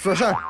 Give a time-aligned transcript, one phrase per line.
[0.00, 0.48] 生说事儿。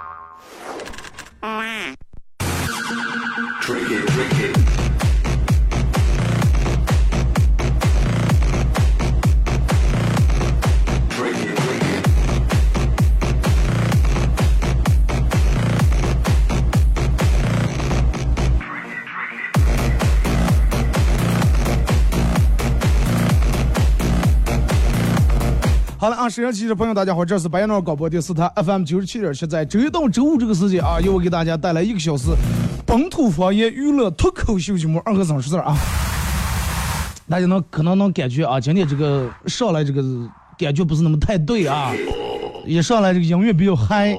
[26.00, 32.28] 好了啊，沈阳机的朋友，大家好，这是白燕广播电视台 FM 九十七点七，在周一到周五这个时间啊，由我给大家带来一个小时
[32.86, 35.76] 本土方言娱乐脱口秀节目《二哥怎么说字》啊。
[37.28, 40.00] 大家能可能能感觉啊，今天这个上来这个
[40.56, 41.92] 感觉不是那么太对啊，
[42.64, 44.16] 一上来这个音乐比较嗨。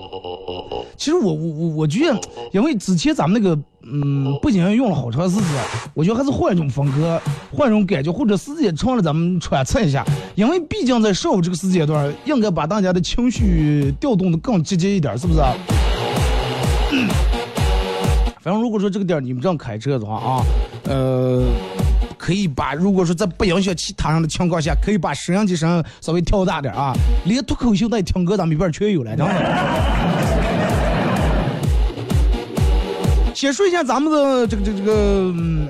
[0.99, 2.19] 其实我我我我觉得，
[2.51, 5.45] 因为之前咱们那个嗯背景音乐用了好长时间，
[5.93, 7.17] 我觉得还是换一种风格，
[7.55, 10.05] 换一种感觉，或者时间长了咱们揣测一下。
[10.35, 15.39] 因为毕竟在上午这个时间段，应该把大家的情绪调动的更积极一点，是不是？
[18.43, 20.43] 反正如果说这个点你们这样开车的话啊，
[20.83, 21.45] 呃，
[22.17, 30.18] 可以把如果说在不影响其他人的情况下，可以把摄像机声稍微调大点啊，连脱口秀带听歌咱们一边全有了，真的。
[33.39, 34.93] 先说一下咱们的这个这个这个，
[35.33, 35.69] 嗯，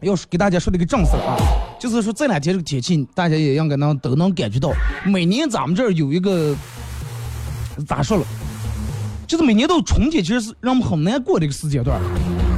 [0.00, 1.38] 要给大家说的一个正事啊，
[1.78, 4.72] 就是说这两天这个天气，大家也应该能都能感觉到，
[5.04, 6.56] 每年咱们这儿有一个
[7.86, 8.24] 咋说了，
[9.24, 11.96] 就是每年到春节，其实是让我们很难过的一个时间段。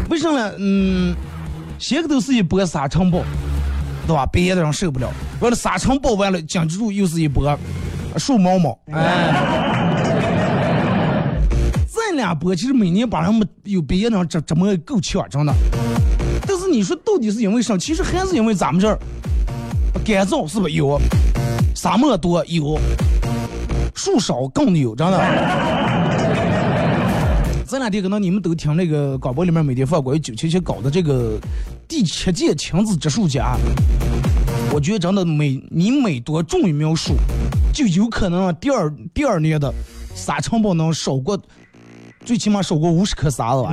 [0.08, 0.54] 为什么呢？
[0.56, 1.14] 嗯，
[1.78, 3.22] 先个都是一波沙尘暴，
[4.06, 4.24] 对吧？
[4.32, 7.54] 别的人受不了，完了沙尘暴完了，紧接着又是一波
[8.16, 9.69] 树毛毛，哎。
[12.20, 15.52] 两波其实每年把人们有别的这这么够呛，真的。
[16.46, 17.76] 但是你说到底是因为啥？
[17.76, 18.98] 其实还是因为咱们这儿
[20.04, 21.00] 干燥，是不是有？
[21.74, 22.78] 沙漠多有，
[23.94, 25.18] 树少更有，真的。
[27.66, 31.38] 这两天可能你们都听那个广播里面每天放关于九七七搞的这个
[31.88, 33.40] 第七届亲子植树节，
[34.72, 37.14] 我觉得真的每你每多种一苗树，
[37.72, 39.72] 就有可能第二第二年的
[40.14, 41.40] 沙尘暴能少过。
[42.24, 43.70] 最起码少过五十颗沙子吧？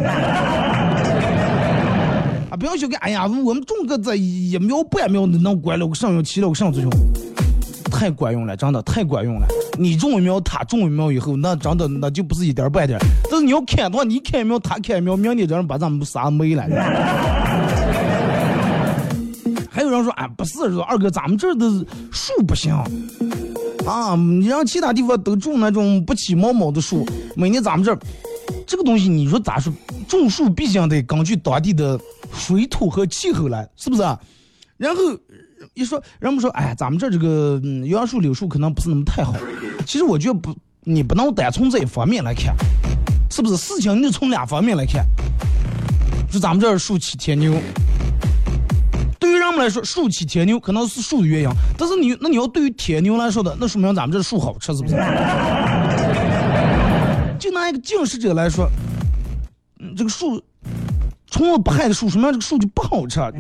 [2.50, 6.90] 啊，不要说个，哎呀，我们种个这一苗半苗的能管了个上用起了个上作用，
[7.92, 9.46] 太管用了，真的太管用了。
[9.78, 12.98] 你种一苗，他种一苗以后，那真的那就不是一点半点。
[13.30, 16.64] 但是你要砍的话，你砍一苗，他砍一苗，明年这人把咱们沙没了。
[19.70, 21.70] 还有人说，哎，不是，说二哥，咱们这儿的
[22.12, 22.74] 树不行
[23.86, 27.06] 啊，你让其他地方都种那种不起毛毛的树，
[27.36, 27.94] 每年咱们这。
[28.68, 29.74] 这个东西你说咋说？
[30.10, 31.98] 种树毕竟得根据当地的
[32.34, 34.20] 水土和气候来，是不是啊？
[34.76, 35.02] 然后
[35.74, 39.34] 一说，人们说，哎，咱们这这个杨树、柳树可能不是那么太好。
[39.86, 42.54] 其实我觉得不，你不能单从这一方面来看，
[43.32, 43.56] 是不是？
[43.56, 45.06] 事情你得从两方面来看。
[46.30, 47.54] 说咱们这儿树起天牛，
[49.18, 54.96] 对于人们来说，树起天牛可能是树的原因，但是你那你要对于天牛来说的，那说明咱们这树好吃，是不是？
[57.68, 58.70] 那个近视者来说，
[59.82, 60.42] 嗯，这个树，
[61.30, 63.20] 虫子不害的树，什么样这个树就不好吃。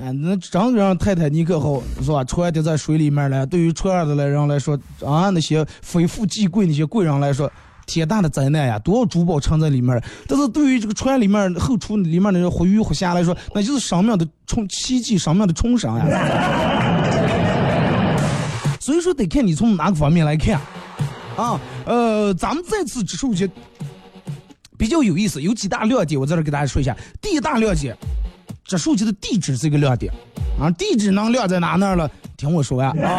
[0.00, 2.24] 哎，那真让泰坦尼克号是吧？
[2.24, 3.44] 船掉在水里面了。
[3.44, 7.52] 对于船上的来人来说，啊，那些非富即贵那些贵人来说，
[7.84, 8.78] 天大的灾难呀！
[8.78, 10.02] 多少珠宝藏在里面。
[10.26, 16.06] 但是对于这个船里面后厨里面那些活鱼活虾来说，那就是生命的重奇迹，生命的重生呀。
[18.86, 20.60] 所以说得看你从哪个方面来看，
[21.36, 23.50] 啊，呃，咱们这次植树节
[24.78, 26.96] 比较有意思，有几大亮点，我在这给大家说一下。
[27.20, 27.96] 第一大亮点，
[28.64, 30.12] 植树节的地址是一个亮点，
[30.60, 32.08] 啊，地址能亮在哪那儿了？
[32.36, 33.10] 听我说呀，啊，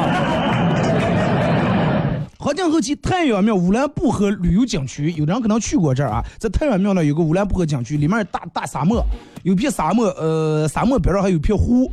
[2.39, 9.05] 河静后期太原庙乌兰布和旅游景区，有的人可能去过这儿啊，在太原庙呢有个乌兰布和景区，里面大大沙漠，
[9.43, 11.91] 有片沙漠，呃，沙漠边上还有片湖，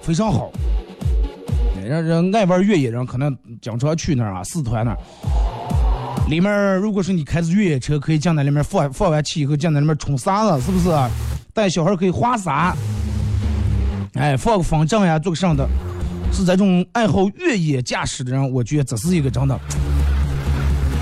[0.00, 0.52] 非常好。
[1.90, 4.96] 人人爱玩越野人可能经常去那儿啊，四川那儿。
[6.28, 10.88] 里面如果说你开着越野车，可以进那里面放放完气以后，进那里面冲沙子，是不是？
[11.52, 12.72] 带小孩可以滑沙，
[14.14, 15.68] 哎，放个风筝呀，做个上的。
[16.32, 19.58] 是这种爱好越野驾驶的人，我觉得这是一个真的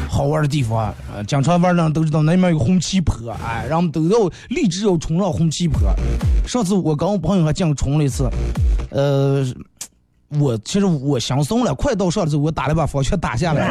[0.09, 0.95] 好玩的地方啊！
[1.27, 5.83] 经常玩的人都知道那里面有红旗坡，哎，然后都要立志要冲上红旗坡。
[6.47, 8.27] 上次我跟我朋友还讲冲了一次，
[8.91, 9.47] 呃，
[10.37, 13.67] 我其实我想怂了，快到上的时候我打了把方向打下来。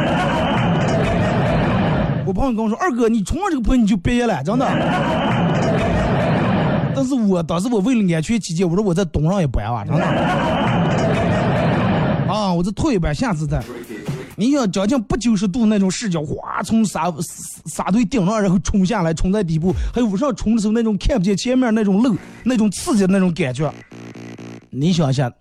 [2.26, 4.66] 我朋友跟我说：“二哥，你冲上这个坡你就别了，真的。
[6.94, 10.04] ”但是我当时我为了安全起见，我说我再东上一搬啊，真的。
[12.28, 13.62] 啊，我再退一搬，下次再。
[14.36, 17.12] 你想将近不九十度那种视角，哗，从沙
[17.66, 23.72] 沙堆顶上，然后冲下来，冲在底部，还有往上冲的时候那种看不见前面那种路，那种刺激的那种感觉，
[24.70, 25.32] 你想一下，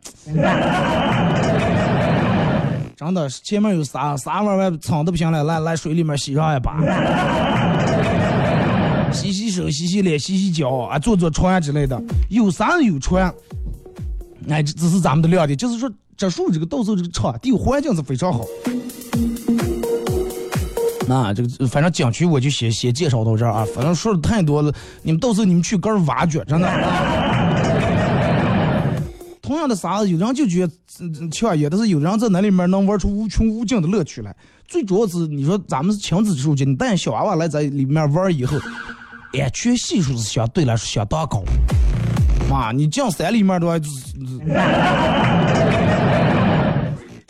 [2.95, 6.79] 真的前面有啥啥玩意蹭的不行了，来来水里面洗上一把，
[9.11, 13.31] 洗洗手，洗洗脸，洗洗脚啊，坐坐船之类的，有啥有船，
[14.49, 18.45] 哎，这这是咱们的亮点，就是说这树这个到时候这个场地环境是非常好。
[21.09, 24.73] 那这个反正景区我就先先介绍到这儿啊，反正说的太多了，
[25.03, 26.67] 你们到时候你们去个儿挖掘，真的。
[29.47, 30.73] 同样的沙子，有人就觉得
[31.31, 34.35] 抢也，但是有人在那里面能玩出无穷无尽的乐趣来。
[34.67, 38.57] 最主要是你说咱们是亲子出去，你带小娃娃来在里面玩以后，
[39.39, 41.41] 安全系数是相对来说相当高。
[42.49, 43.87] 妈，你进山里面的话，第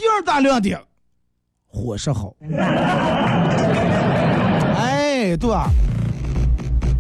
[0.08, 0.82] 二大亮点。
[1.68, 2.36] 伙食好，
[4.76, 5.70] 哎，对吧？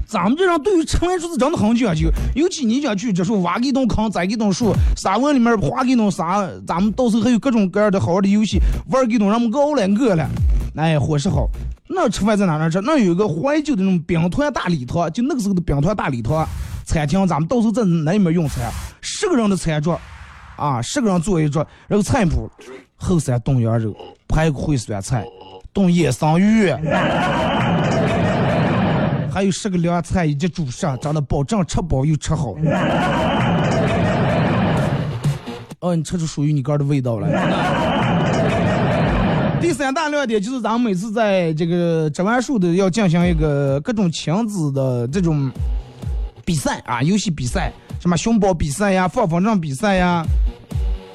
[0.08, 8.58] 咱们这人对于吃饭说是真的很讲究，尤其你想去这时候挖一栋坑，栽一栋树，沙窝里面划一栋沙，咱们到时候还有各种各样的好玩的游戏，
[8.90, 10.30] 玩一栋让我们饿了饿了。
[10.78, 11.50] 哎，伙食好，
[11.90, 12.80] 那吃饭在哪那吃？
[12.82, 16.48] 那有一个怀旧的那种兵团大礼堂，就那个时候的兵团大礼堂
[16.86, 18.72] 餐厅，咱们到时候在那里面用餐，
[19.02, 20.00] 十个人的餐桌，
[20.56, 22.50] 啊，十个人坐一桌，然后菜谱。
[23.00, 23.96] 后山冻羊肉、
[24.28, 25.24] 排骨烩酸菜、
[25.72, 26.66] 冻野生鱼，
[29.38, 32.56] 还有十个凉菜以及主食，真的保证吃饱又吃好。
[35.80, 37.30] 哦，你吃出属于你个儿的味道了。
[39.62, 45.52] 第三大亮点就是咱们每次在这个植完树的要进行一个各种亲子的这种
[46.44, 50.26] 比赛啊，游戏比赛，什么熊宝比赛呀、放风筝比赛呀。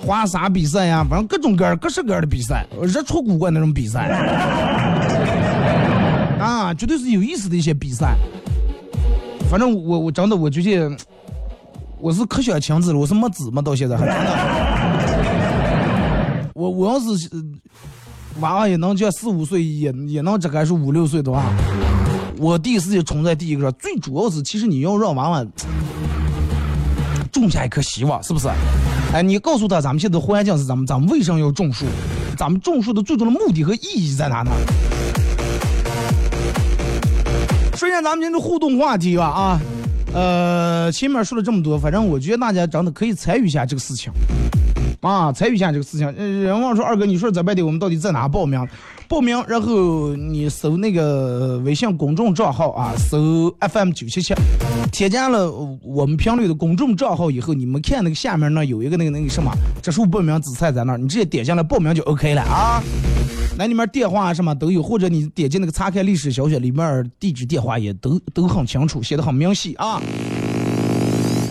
[0.00, 4.08] 花洒比赛呀，反正各种各样、各式各样的比赛，日出古怪那种比赛，
[6.42, 8.16] 啊，绝对是有意思的一些比赛。
[9.48, 10.96] 反正我我真的我觉得
[12.00, 14.30] 我是可想亲子了，我是没子嘛，到现在还真的。
[16.54, 17.06] 我我要是
[18.40, 21.44] 娃娃也能叫四五岁，也也能这还是五六岁的话，
[22.38, 23.70] 我第一时间冲在第一个。
[23.72, 25.46] 最主要是，其实你要让娃娃
[27.30, 28.48] 种下一颗希望，是不是？
[29.12, 31.84] 哎，你告诉他，咱们现在环境是咱们，咱们为什么要种树？
[32.38, 34.50] 咱们种树的最终的目的和意义在哪呢？
[38.02, 39.60] 咱们今天的互动话题吧啊，
[40.12, 44.12] 呃，前面说了这么多，反正我觉得大家真的可以参与一下这个事情
[45.00, 46.12] 啊，参与一下这个事情。
[46.12, 48.66] 人忘说二哥，你说在外地，我们到底在哪报名？
[49.08, 54.34] 报名，然后你搜那个微信公众账号啊，搜 FM 九七七，
[54.90, 55.52] 添加了
[55.82, 59.52] 我们频率的公众账号以后，你们看那个下面那有一个那个那个什么，
[59.82, 62.82] 这是报名紫菜在那儿，你直接点下来报名就 OK 了啊。
[63.68, 70.00] 里面电话什么都有，或者你点击那个查看历史消息里面地址电话也都都很清楚，写的很明细啊。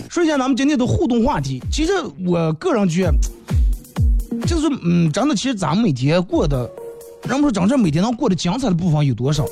[0.08, 1.92] 说一下咱们今天的互动话题，其实
[2.26, 6.70] 我个人觉得，就是嗯，真的，其实咱们每天过的。
[7.28, 9.44] 人们说，真正每天能过得精彩的部分有多少？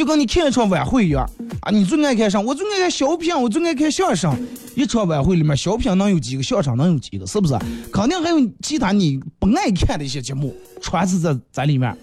[0.00, 1.30] 就跟你看一场晚会一样
[1.60, 1.70] 啊！
[1.70, 2.40] 你最爱看啥？
[2.40, 4.34] 我最爱看小品，我最爱看相声。
[4.74, 6.42] 一场晚会里面，小品能有几个？
[6.42, 7.26] 相声能有几个？
[7.26, 7.52] 是不是？
[7.92, 11.94] 肯定还有其他你不爱看的一些节目，全是在在里面。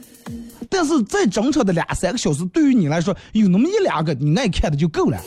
[0.69, 5.19] 但是再整场的两三个小时，对于你来说，有那么一两个你爱看的就够了。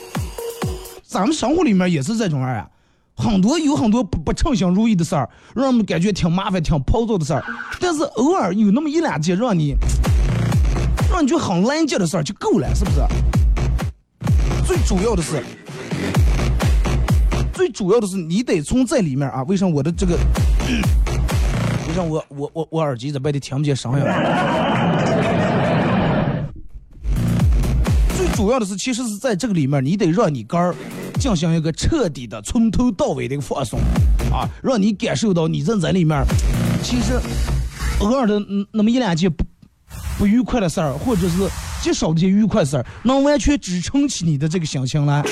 [1.03, 2.69] 咱们生活里面也是这种样啊。
[3.17, 7.45] 很多有很多不不称心如意的事儿，让我们感觉挺麻烦、挺暴躁的事儿。
[7.81, 9.75] 但是偶尔有那么一两件让你
[11.21, 13.03] 让你觉很难接的事儿就够了，是不是？
[14.67, 15.43] 最主要的是，
[17.53, 19.43] 最主要的是你得从这里面啊。
[19.43, 20.15] 为什么我的这个？
[21.89, 24.05] 为什么我我我我耳机在外地听不见声音？
[28.17, 30.75] 最主要的是，其实是在这个里面，你得让你肝儿。
[31.19, 33.79] 进行一个彻底的从头到尾的一个放松，
[34.33, 36.25] 啊，让你感受到你在这里面，
[36.83, 37.21] 其实
[37.99, 38.41] 偶尔的
[38.73, 39.31] 那么一两句
[40.19, 41.49] 不愉快的事儿，或者是
[41.81, 45.23] 极少的些愉快事儿，能完全支撑起你的这个心情来，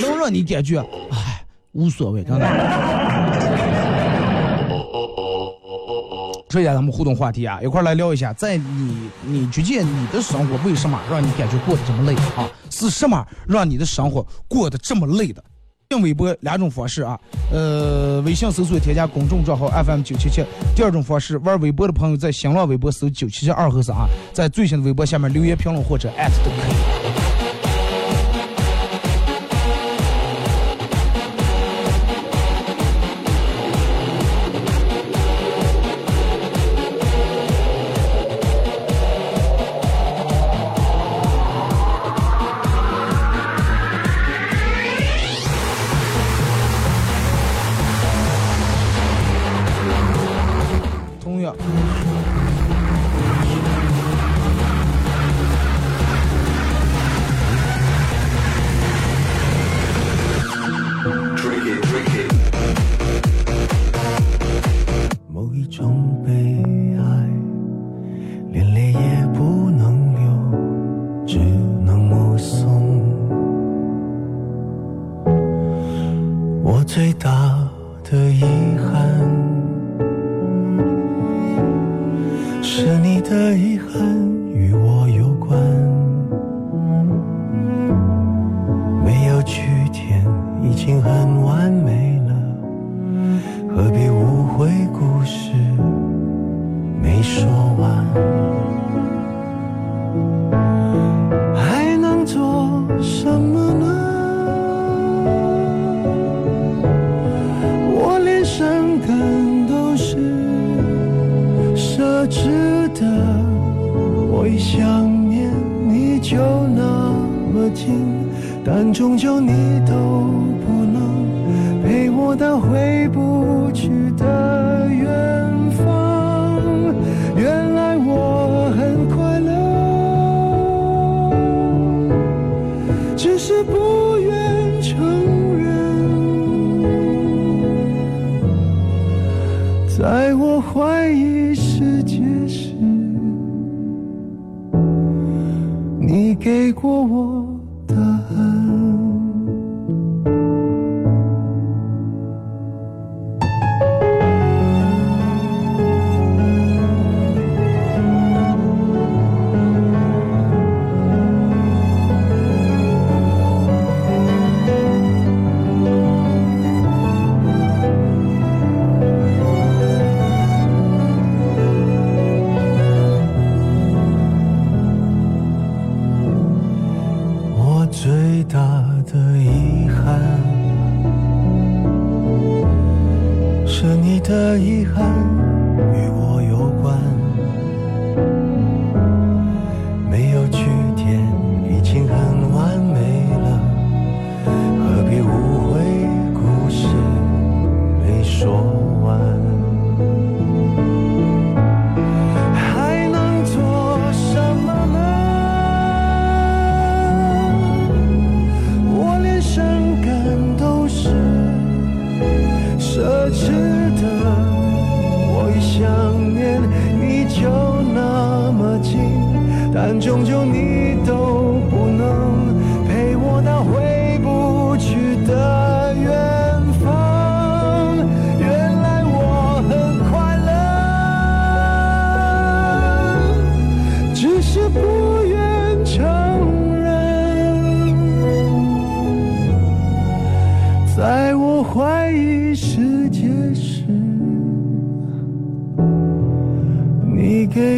[0.00, 0.78] 能让你感觉，
[1.10, 2.48] 唉，无所谓，真的。
[6.50, 12.48] 说一下咱们互动话题啊，一块来聊一下，在你你觉见你的生活为什么让你感觉过得这么累啊？
[12.70, 15.44] 是什么让你的生活过得这么累的？
[15.90, 17.18] 用微博两种方式啊，
[17.50, 20.44] 呃，微信搜索添加公众账号 FM 九七七。
[20.76, 27.27] 第二种方式，玩微博的朋友在新浪微博搜九七七二和尚啊，在最新的微博下面留言评论或者艾特都可以。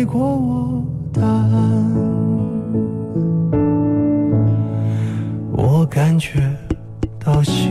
[0.01, 1.51] 给过我答案。
[5.53, 6.41] 我感觉
[7.23, 7.71] 到心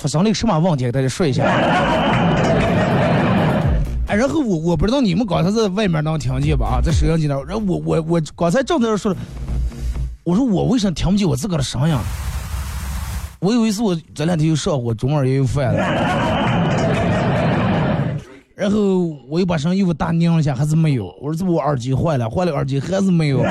[0.00, 1.44] 发生了个什么问题，给大家说一下。
[4.08, 6.78] 哎，然后我我不知道你们刚才在外面能听见吧？
[6.78, 9.14] 啊，在摄像机那，然后我我我刚才正在那说，
[10.24, 11.94] 我说我为啥听不见我自个的声音？
[13.40, 15.80] 我以为是我这两天又上火，中午也有犯了。
[18.56, 21.14] 然后我又把声又大拧了一下，还是没有。
[21.20, 23.42] 我说这不我耳机坏了，坏了耳机还是没有。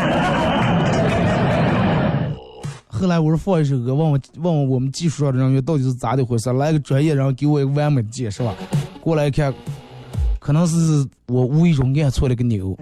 [2.99, 8.53] 后来我说放一首歌，问问问问我们技术上的人员到底是咋的回事，来个专业人给我一个完美的解释吧。
[8.99, 9.53] 过来看，
[10.37, 12.75] 可能是我无意中按错了个钮。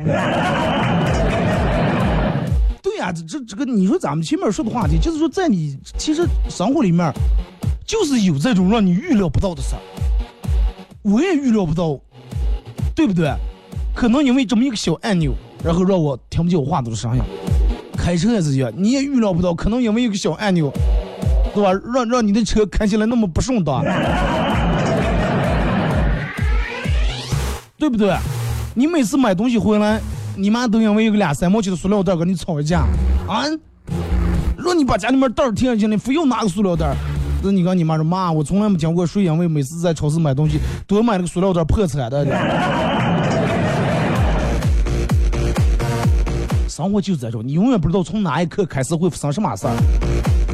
[2.82, 7.14] 对呀，这这这个，你说咱们前面说的话题，就是说在你其实生活里面，
[7.86, 9.82] 就是有这种让你预料不到的事儿，
[11.04, 11.96] 我也预料不到，
[12.96, 13.32] 对不对？
[13.94, 15.32] 可能因为这么一个小按钮，
[15.64, 17.22] 然后让我听不见我话筒的声音。
[18.08, 20.72] 开车也是一样，你也预料不到，可能因为一个小按钮，
[21.54, 21.74] 对吧？
[21.94, 23.84] 让让你的车开起来那么不顺当，
[27.78, 28.16] 对不对？
[28.76, 30.00] 你每次买东西回来，
[30.38, 32.86] 你妈都因为一个俩三毛钱的塑料袋跟你吵一架
[33.28, 33.44] 啊！
[34.58, 36.96] 让你把家里面袋儿停下去，你非要拿个塑料袋儿。
[37.44, 42.26] 那你跟你妈说，妈，我从来没见过谁因为每次在超市买东西都买那个塑料袋破产的。
[46.78, 49.76] 生活就是这种，你永远不知道从哪一刻开始会发生什么事儿，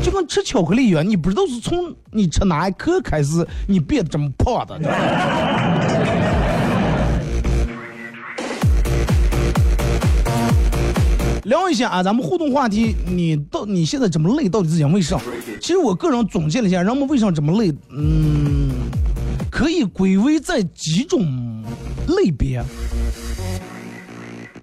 [0.01, 4.79] 就跟吃巧克力一样，你不知道是从你吃哪一刻开始你变得这么胖的。
[11.43, 15.19] 聊一下啊，咱们互动话题，你到你现在这么累，到底是因为啥？
[15.59, 18.69] 其实我个人总结了一下，人们为什么这么累，嗯，
[19.51, 21.61] 可以归为在几种
[22.07, 22.63] 类别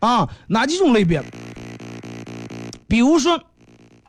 [0.01, 1.23] 啊，哪几种类别？
[2.91, 3.41] 比如说，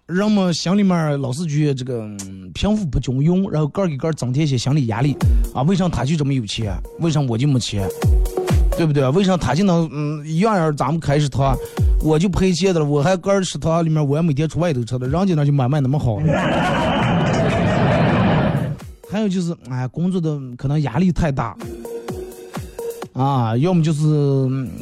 [0.08, 2.04] 人们心里面老是觉得这个
[2.52, 5.16] 贫富不均匀，然后个儿给个儿增添些心理压力
[5.54, 5.62] 啊。
[5.62, 6.76] 为啥他就这么有钱？
[7.00, 7.88] 为啥我就没钱？
[8.76, 9.08] 对不对？
[9.10, 11.56] 为啥他就能嗯一样样咱们开食堂，
[12.02, 16.18] 我就赔钱的了，我还个儿食堂里面我也每天出外头吃的，人家那就买卖那么好。
[19.12, 21.56] 还有就是，哎，工作的可能压力太大
[23.14, 24.02] 啊，要么就是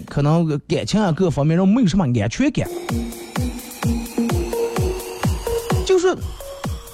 [0.06, 2.66] 可能感情啊各方面，人没有什么安全感。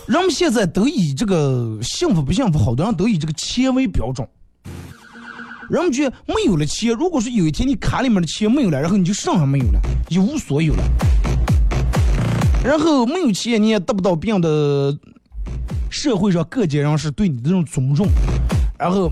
[0.08, 4.28] 人们现在都以这个幸福不幸福，好多人都以这个钱为标准。
[5.68, 10.84] 人们觉得没有了钱，如果说有一天你卡里面的钱没有了，然后你就什么没有了，一无所有了。
[12.64, 14.96] 然后没有钱，你也得不到别人的
[15.90, 18.08] 社会上各界人士对你的这种尊重。
[18.78, 19.12] 然后，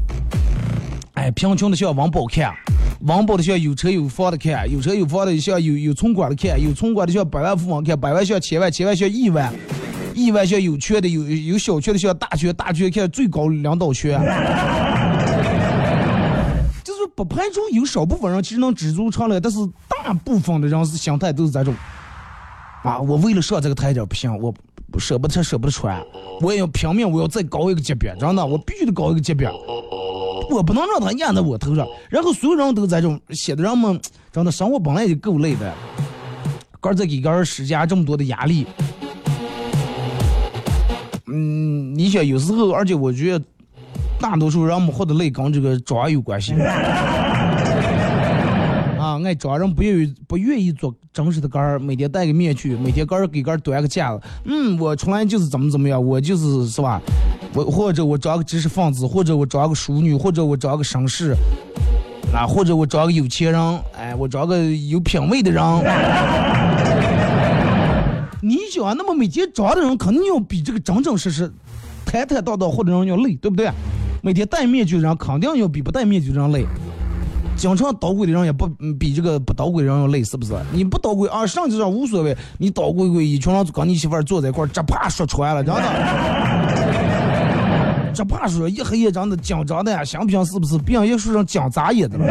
[1.14, 2.54] 哎，贫穷的像王宝看，
[3.02, 9.52] 王宝的像有车有房的看，有车有房的像有有存款的看，有存款的像百万富翁看，百万像千万，千万像亿万，
[10.14, 14.20] 亿万像有缺的有有小缺的像大缺，大缺看最高领导权。
[17.16, 21.72] 不排除有少部分人其实能知足常乐，但是大部分的人是心态都是这种
[22.82, 22.98] 啊！
[23.00, 24.52] 我为了上这个台阶不行，我
[24.98, 26.04] 舍不得吃舍不得穿，
[26.42, 29.48] 我也要拼命，我要再高一个级别，真的，我必须得高一个级别，
[30.50, 31.86] 我不能让他压在我头上。
[32.10, 35.72] 然后所有人都在这种，写的人们真的生活本来就够累的，
[36.80, 38.66] 哥再给个人施加这么多的压力，
[41.34, 43.46] 嗯，你想有时候，而且我觉得。
[44.20, 46.54] 大多数人们活得累跟这个装有关系
[48.98, 57.02] 啊，爱装人不愿意不愿意做真实的杆儿，每天戴个面具，每天杆儿给杆儿端个架子，嗯，我从来就是怎么怎么样，我就是是吧？
[57.54, 61.36] 我或者我装个知识分子，或者我装个淑女，或者我装个绅士，
[62.34, 65.62] 啊，或者我装个有钱人，哎，我装个有品位的人。
[68.82, 71.52] 啊，那么每天装的人肯定要比这个真真实实、
[72.06, 73.70] 坦坦荡荡或者人要累，对不对？
[74.22, 76.66] 每天戴面具的人肯定要比不戴面具的人累，
[77.58, 80.54] 经常捣鬼的人也不比这个不捣鬼的人要累，是不是？
[80.72, 85.82] 你不捣鬼啊，上去上无所谓，你捣鬼鬼，一群人跟你媳妇坐在一块儿，这怕说出来了，真的，
[88.14, 90.78] 这怕说一黑夜真的紧张的呀，想不想是不是？
[90.78, 92.26] 别人也说成讲眨眼的了。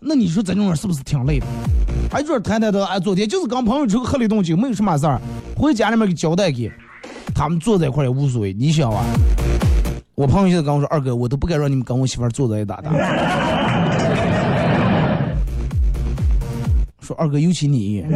[0.00, 1.46] 那你说咱这种人是不是挺累的？
[2.10, 5.20] 还就是谈谈的，哎，昨天就是跟朋友出去喝了一顿酒，没有什么事儿，
[5.56, 6.70] 回家里面给交代给。
[7.34, 9.04] 他们坐在一块也无所谓，你想啊？
[10.14, 12.90] 我朋友现在跟我说：“二哥，我都不敢让你们跟我媳妇坐在一搭搭。”
[17.00, 18.06] 说二哥，尤其你。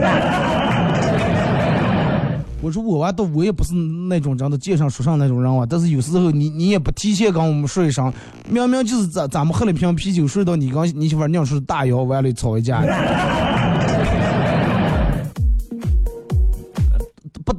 [2.62, 8.10] 我说我娃都我也不是那种长得街上说上那种人啊，但是有时候你你也不提前跟我们说一声，
[8.48, 12.82] 明明就是咱咱们喝了瓶啤酒，睡到你跟你媳妇娘说大摇，完了吵一架。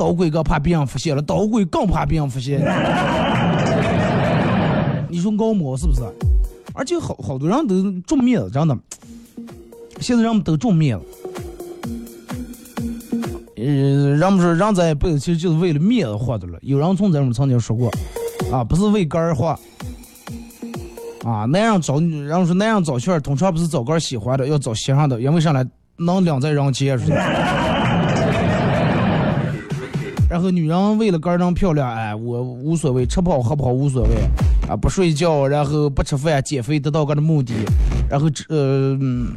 [0.01, 2.59] 捣鬼哥怕别人发现了，捣鬼更怕别人发现。
[5.07, 6.01] 你说高某是不是？
[6.73, 8.75] 而且好好多人都种面子，真的。
[9.99, 11.05] 现在人们都种面子。
[13.57, 16.57] 嗯，人们说人在不其实就是为了面子活着了。
[16.63, 17.91] 有人从咱们曾经说过，
[18.51, 19.49] 啊，不是为肝儿活，
[21.23, 25.63] 啊，那样找，人们说那样找圈儿，通常不是找个喜欢的，要找喜欢的，因为上来
[25.97, 27.03] 能两在人接触。
[30.31, 34.09] 然后女人为了个人漂亮，哎，我无所谓，吃不好喝不好无所谓，
[34.65, 37.53] 啊，不睡觉，然后不吃饭，减肥得到个的目的，
[38.09, 39.33] 然后这、呃、嗯，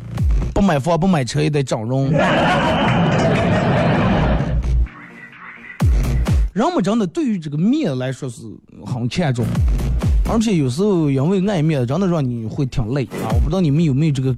[0.54, 2.12] 不买房不买车也得整容。
[6.52, 8.42] 人们真的对于这个面来说是
[8.86, 9.44] 很看重，
[10.30, 13.34] 而且有时候因为爱面子，真的让你会挺累啊！
[13.34, 14.32] 我不知道你们有没有这个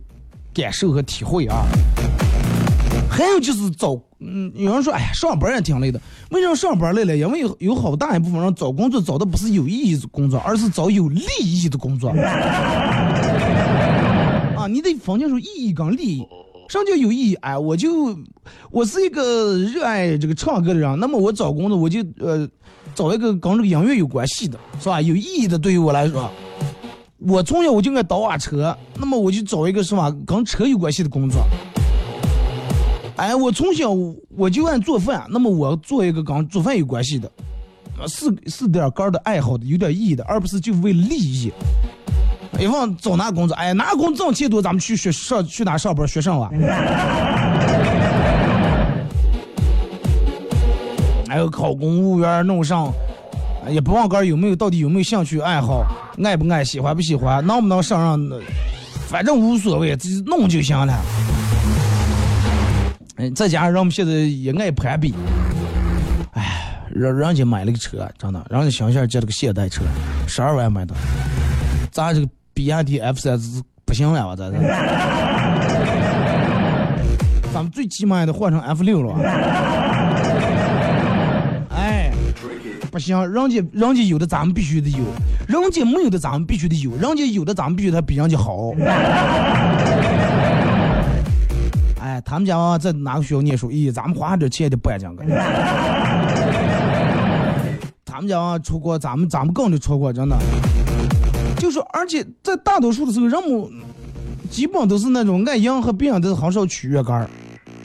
[0.54, 1.66] 感受和体会啊？
[3.10, 6.00] 还有就是找嗯，有人说，哎呀，上班也挺累的。
[6.30, 7.16] 为什么上班累了？
[7.16, 12.10] 因为有有好大一部分人找工作找的不是有意义的工作，而是找有利益的工作。
[14.56, 16.26] 啊，你得分清楚意义跟利益。
[16.68, 17.34] 什么叫有意义？
[17.36, 18.16] 哎，我就
[18.70, 22.48] 我是一个热爱这个唱歌的人，那么我找工作，我就呃
[22.94, 25.00] 找一个跟这个音乐有关系的，是吧？
[25.00, 26.30] 有意义的，对于我来说。
[27.18, 31.40] 我从小我就爱倒瓦车，那么我就找一个什么跟车有关系的工作。
[33.16, 33.90] 哎，我从小
[34.36, 37.30] 我就爱做饭，那么我做一个跟做饭有关系的，
[38.06, 41.50] 是是点干的爱好的，有点意义的，而不是就为利益。
[42.58, 46.50] 一往找拿工作，哎，拿工挣钱多，咱们去学上去哪上班学上吧。
[51.28, 52.92] 还有考公务员弄上，
[53.68, 55.84] 也不忘干有没有到底有没有兴趣爱好，
[56.22, 58.40] 爱不爱喜欢不喜欢，能不能上上，
[59.08, 60.94] 反正无所谓，自己弄就行了。
[63.34, 65.14] 再加上人们现在也爱攀比
[66.32, 69.82] 哎人人家买了个车真的人家想想借了个现代车
[70.26, 70.94] 十二万买的。
[71.90, 73.38] 咱这个比亚迪 f 三
[73.84, 74.58] 不行了吧咱是
[77.52, 79.14] 咱们最起码也得换成 f 六了
[81.70, 82.12] 哎
[82.90, 85.04] 不行人家人家有的咱们必须得有
[85.48, 88.72] 人家没有的咱们必须得有人家有的咱们必须得比人家好。
[92.16, 93.70] 哎，他们家娃娃在哪个学校念书？
[93.70, 95.22] 咦，咱们花点钱的不干净个。
[98.06, 100.34] 他们家娃娃出国，咱们咱们更得出国，真的。
[101.58, 103.70] 就是，而且在大多数的时候，人们
[104.48, 107.28] 基本都是那种爱养和别人都是很少取悦干儿。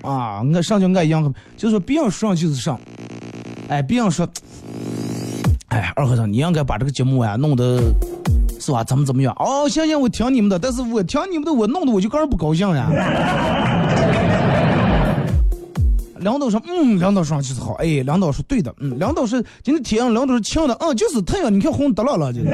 [0.02, 2.80] 啊，我上就爱养和，就是别人上就是上。
[3.68, 4.26] 哎，别人说，
[5.68, 7.82] 哎，二和尚，你应该把这个节目啊弄得
[8.62, 8.84] 是吧？
[8.84, 9.36] 怎么怎么样？
[9.40, 12.88] 哦，行行，我听你们的，但是我听你们的，我弄得我就个人不高兴呀。
[16.20, 22.46] 领导说，嗯，领导说就是好，哎，领导是对的，嗯，领导是今天天，梁导是晴的，嗯，就是太阳，你看红得了了， 就是。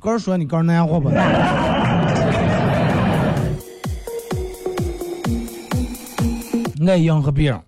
[0.00, 1.10] 个人说你个人那样话吧。
[6.86, 7.60] 爱迎和别人，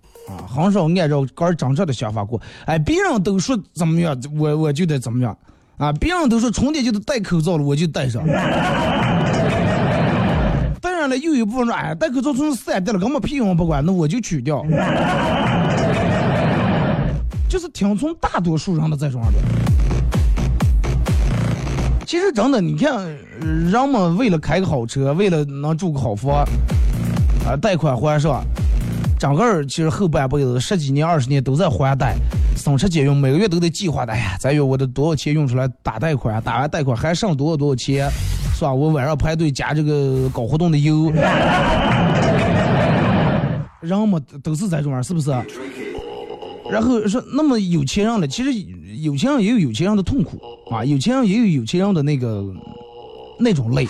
[0.53, 2.39] 很少按照个人真正的想法过。
[2.65, 5.35] 哎别人都说怎么样我我就得怎么样。
[5.77, 8.23] 啊别人都说充电就得戴口罩了我就戴上
[10.79, 14.63] 当然了又有一部分人哎戴口罩从三掉了根本屁用不管那我就取掉。
[17.49, 19.39] 就是听从大多数人的这种耳朵
[22.03, 23.05] 其实真的你看
[23.39, 26.43] 人们为了开个好车为了能住个好房
[27.45, 28.43] 啊贷款还上
[29.23, 32.13] 整个其实后半辈子十几年二十年都在还贷，
[32.57, 34.11] 省吃俭用，每个月都得计划的。
[34.11, 38.11] 哎呀，再有我的多少钱用出来打贷款，打完贷款还剩多少多少钱，
[38.53, 38.73] 是吧？
[38.73, 41.09] 我晚上排队加这个搞活动的油。
[43.79, 45.31] 人嘛，都是这种玩意儿，是不是？
[46.69, 48.51] 然后说，那么有钱人了，其实
[49.03, 50.37] 有钱人也有有钱人的痛苦
[50.69, 52.43] 啊，有钱人也有有钱人的那个
[53.39, 53.87] 那种累。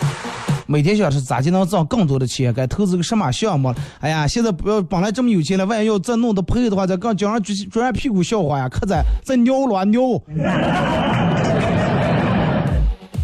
[0.65, 3.73] 每天想是咋就能挣更多的钱，该投资个什么项目？
[3.99, 10.01] 哎呀，现在不要本来这么有钱了，万一要再弄得赔的话，再刚加上撅撅屁股笑话呀，可在再尿了尿。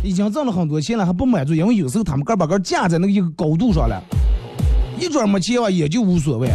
[0.02, 4.02] 已经挣了很多钱了，还不满足，因为有时候他们个把个架在那个一个高度上了，
[5.00, 6.50] 一转没钱吧，也就无所谓。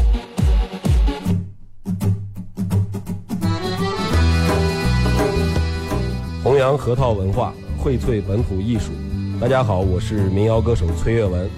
[6.43, 8.93] 弘扬核桃文化，荟萃本土艺术。
[9.41, 11.51] 大家好，我是民谣歌手崔月文，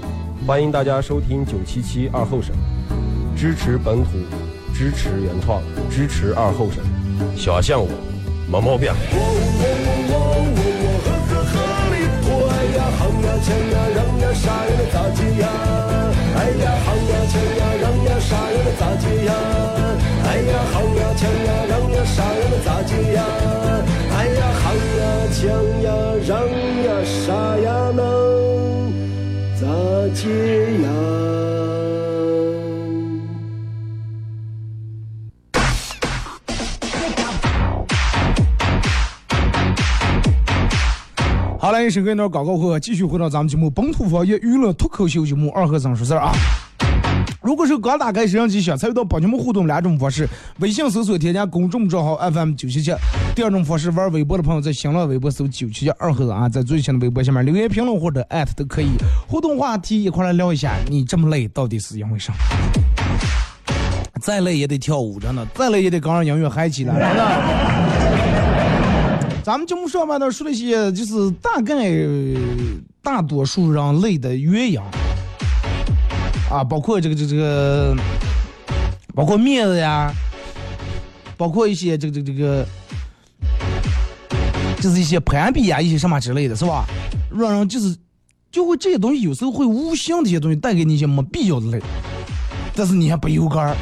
[0.47, 2.57] 欢迎大家收听九七七二后生，
[3.37, 4.11] 支持本土，
[4.75, 6.83] 支持原创，支持二后生，
[7.37, 7.89] 小象我，
[8.51, 8.91] 没毛病。
[8.91, 8.97] 哎
[12.75, 12.89] 呀，
[13.23, 13.61] 呀，呀，
[14.21, 14.33] 呀，呀，
[23.15, 23.62] 呀？
[24.17, 25.49] 哎呀，唱呀讲
[25.83, 25.91] 呀
[26.27, 26.37] 嚷
[26.85, 28.93] 呀啥呀能
[29.59, 29.67] 咋
[30.15, 30.29] 解
[30.83, 30.89] 呀？
[41.59, 46.33] 好了，一首歌一广告后，继续回到咱们节目《本土方言娱乐脱口秀》节目二和尚说事儿啊。
[47.47, 50.29] 如果是刚打开摄像机想参与到帮你们互动两种方式：
[50.59, 52.93] 微信搜索添加公众账号 FM 九七七；
[53.37, 58.89] 第二种方式，玩微博的朋友在新浪微博搜九七七二和尚啊，在最新的微博下面留言评论或者艾特都可以。
[59.29, 62.35] 互动话题一块来聊一下，你这么累到底是因为啥？
[64.21, 67.23] 再累也得跳舞，真的，再累也得跟上音乐嗨起来，真的。
[69.45, 71.93] 咱们节目上半段说了一些，就是大概
[73.01, 74.81] 大多数人累的原因
[76.51, 77.95] 啊，包括这个这这个，
[79.15, 80.13] 包括面子呀，
[81.37, 82.67] 包括一些这个这个这个，
[84.81, 86.85] 就是一些攀比呀，一些什么之类的，是吧？
[87.31, 87.97] 让人就是
[88.51, 91.83] 就会这些东西有时候会无形的一些东西带给你一些没必要的累，
[92.75, 93.77] 但是你还不有干儿。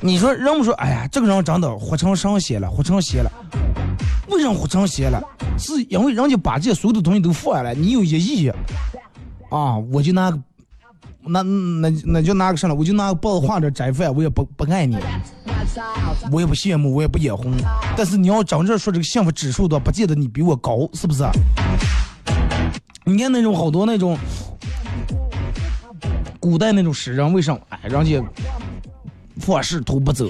[0.00, 3.32] 你说人们说，哎呀，这个人真的活成神仙了，活成仙了。
[4.28, 5.20] 为什么活成仙了？
[5.58, 8.48] 是因为人家把这些所有的东西都放下来，你有一亿
[9.50, 10.30] 啊，我就拿，
[11.28, 12.74] 那那那就拿个啥了？
[12.74, 14.96] 我就拿个包子画着斋饭，我也不不爱你，
[16.32, 17.52] 我也不羡慕，我也不眼红。
[17.96, 21.24] 但是你要真正说这个幸福指数的，不见得你比我高，是不是？
[23.04, 24.18] 你看那种好多那种
[26.38, 28.22] 古代那种诗人，为什么哎，人家
[29.46, 30.28] 万事徒不走？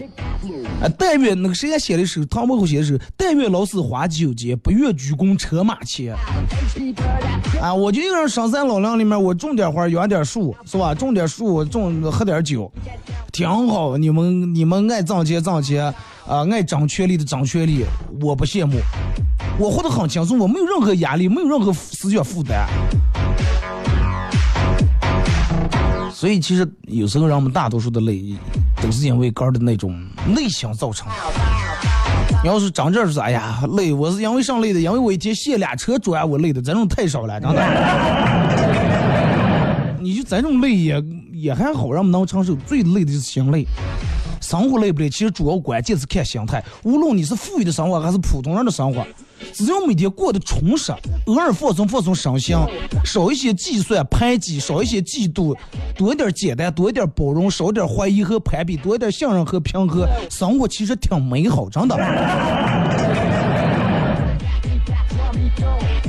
[0.81, 0.89] 啊！
[0.97, 6.15] 但愿那个谁家写的时候，唐伯虎写的时候，但愿老死花酒间，不愿鞠躬车马前。
[7.61, 7.75] 啊！
[7.75, 10.95] 我就一个人上山老林里面，我种点花，养点树，是吧？
[10.95, 12.71] 种点树，种喝点酒，
[13.33, 13.97] 挺好。
[13.97, 15.85] 你们你们爱挣钱挣钱，
[16.27, 17.85] 啊，爱争权利的争权利，
[18.21, 18.79] 我不羡慕。
[19.59, 22.69] 我活得很轻松，我没有任何压力，没有任何思想负担。
[26.19, 28.35] 所以其实有时候让我们大多数的累，
[28.83, 31.15] 都是因为肝的那种内向造成的。
[32.43, 37.63] 你要是长这是哎呀累，我是因为上累的，因为我一天卸俩车砖，我累的，这种太少了，真的。
[40.01, 41.01] 你就咱这种累也
[41.33, 42.53] 也还好，让我们能承受。
[42.67, 43.65] 最累的就是心累，
[44.41, 45.09] 生活累不累？
[45.09, 46.65] 其实主要关键是看心态。
[46.83, 49.07] 无论你是富裕的生活还是普通人的生活。
[49.53, 50.93] 只要每天过得充实，
[51.27, 52.57] 偶尔放松放松身心，
[53.05, 55.57] 少一些计算排挤，少一些嫉妒，
[55.97, 61.97] 多一点简单，多一点包容，少一点怀疑和攀比，多一点信任和平和，生活其实挺美好，真的。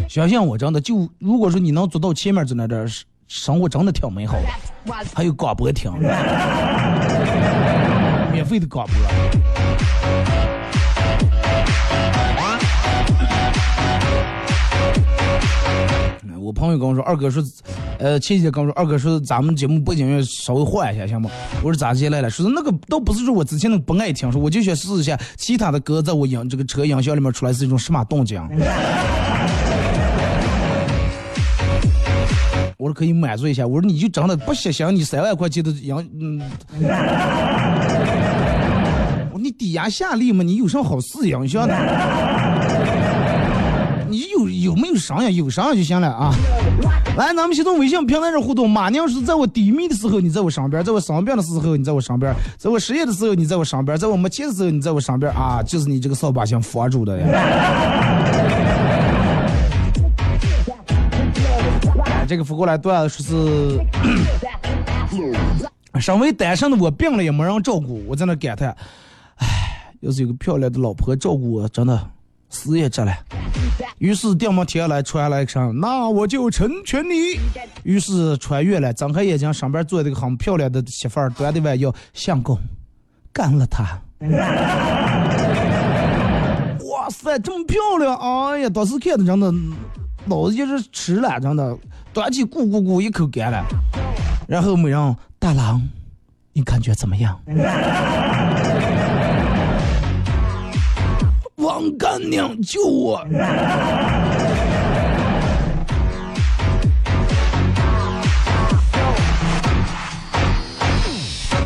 [0.07, 2.87] 相信我，真的就如果说你能做到前面这那点，
[3.27, 4.47] 生活真的挺美好的。
[5.13, 5.91] 还有广播听，
[8.31, 8.95] 免费的广播。
[16.41, 17.43] 我朋友跟我说，二哥说，
[17.99, 21.29] 呃，前几天跟我说，二哥说咱们节目背景音乐稍微换一下，行吗？
[21.61, 22.29] 我说咋接来了？
[22.29, 28.41] 说那个倒不是说我之前那个不爱听，说我就想试一下其他的歌，在我音这个车音响里面出来是一种什么动静。
[32.79, 33.67] 我说可以满足一下。
[33.67, 36.41] 我说你就真的不想想你三万块钱的音，嗯，
[39.33, 41.75] 我你低压下力嘛，你有啥好试音响的？
[44.07, 45.29] 你 有有没有商呀？
[45.29, 46.33] 有商就行了啊！
[47.17, 48.69] 来，咱们先从微信平台上互动。
[48.69, 55.61] 马娘是在我低迷的时候，你在我身边；在我生病的时候，你在我身边；在我失业的时候，你在我身边；在我没钱的时候，你在我身边啊！
[55.61, 57.27] 就是你这个扫把星佛住的呀！
[62.29, 63.79] 这个扶过来段说是，
[65.99, 68.69] 身为单身的我病了也没人照顾，我在那感叹，
[69.37, 71.99] 唉，要是有个漂亮的老婆照顾我，真的。
[72.51, 73.11] 死也值了。
[73.97, 77.39] 于是第二天来传来一声，那我就成全你。
[77.83, 82.55] 于是穿越了，睁开眼睛，上边坐着个很漂亮的媳妇儿，端的碗要相公
[83.33, 83.99] 干了他。
[86.89, 88.15] 哇塞，这么漂亮！
[88.15, 89.51] 哎呀，当时看的真的，
[90.29, 91.75] 脑子就是吃了，真的，
[92.13, 93.65] 端起咕咕咕一口干了。
[94.47, 95.81] 然后没让大郎，
[96.53, 97.37] 你感觉怎么样？
[101.57, 103.25] 王干娘救我！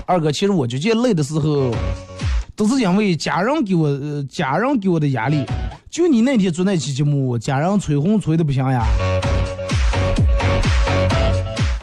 [0.06, 1.72] 二哥，其实我最近累的时候，
[2.56, 3.88] 都是因为家人给我，
[4.30, 5.46] 家人给我的压力。
[5.94, 8.84] 就你那天做那期节目，家人催婚催的不行呀。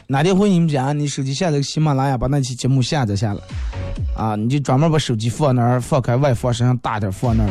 [0.09, 3.41] 哪天回你们家，你手机下载喜马拉雅，把那期节目下载下来，
[4.17, 7.51] 啊，你就专门把手机放那儿，放开外放声音大点，放那儿。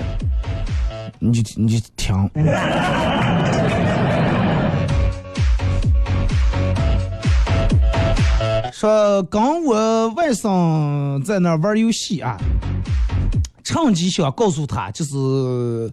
[1.19, 2.29] 你就你就听，
[8.73, 12.37] 说跟我外甥在那玩游戏啊，
[13.63, 15.89] 趁机想告诉他，就是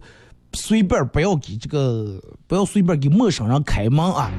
[0.53, 4.31] 随便不要给这个，不要随便给陌生人开门啊。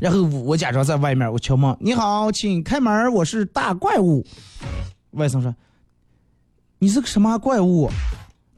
[0.00, 4.24] 然后我假装在外面，我敲门，你好，请开门，我是大怪物。
[5.12, 5.54] 外甥说
[6.78, 7.90] ：“你是个什么怪物？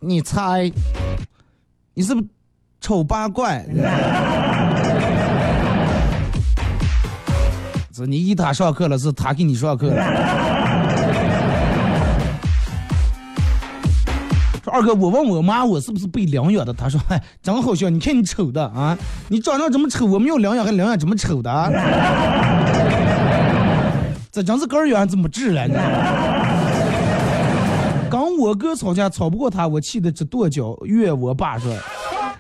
[0.01, 0.71] 你猜？
[1.95, 2.27] 你是不是
[2.81, 3.67] 丑八怪？”
[7.95, 9.95] 是你给他上课了，是他给你上课了。
[14.73, 16.73] 二哥，我问我妈，我是不是被领养的？
[16.73, 17.91] 她说，哎，真好笑。
[17.91, 18.97] 你看你丑的啊，
[19.29, 21.51] 你长得这么丑，我没有领养，还领养这么丑的？
[24.33, 25.67] 这真是个儿远怎么治了？
[25.69, 25.75] 你
[28.11, 30.75] 跟我哥吵架，吵不过他，我气得直跺脚。
[30.85, 31.71] 怨我爸说，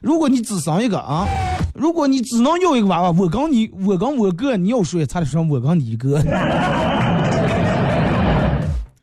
[0.00, 1.28] 如果你只生一个啊。
[1.74, 5.04] 如果你只能要一个娃娃，我跟你，我跟我哥，你要谁？
[5.06, 6.22] 差点说我跟你哥。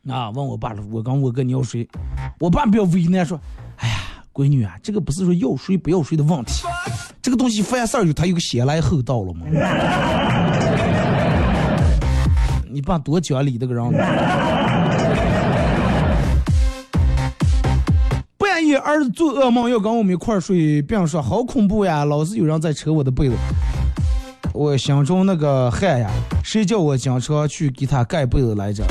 [0.09, 1.87] 啊，问我爸了，我跟我哥你要谁？
[2.39, 3.39] 我爸比较为难，说，
[3.77, 3.95] 哎呀，
[4.33, 6.65] 闺女啊，这个不是说要谁不要谁的问题，
[7.21, 9.45] 这个东西凡事儿有他有个先来后到了嘛。
[12.71, 13.83] 你爸多讲理这个人。
[18.37, 23.35] 半夜儿子做噩梦要跟我们一块儿睡，并说好恐怖呀，老是有人在扯我的被子，
[24.53, 26.09] 我心中那个汗呀，
[26.43, 28.83] 谁叫我经常去给他盖被子来着？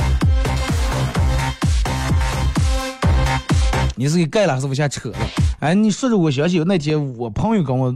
[3.98, 5.16] 你是给盖了还是往下扯了？
[5.58, 7.92] 哎，你说着我想起那天我朋友跟我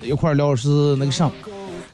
[0.00, 1.28] 一块聊是那个啥，